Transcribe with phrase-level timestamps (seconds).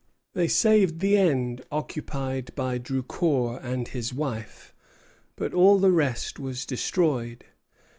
[0.33, 4.73] They saved the end occupied by Drucour and his wife,
[5.35, 7.45] but all the rest was destroyed.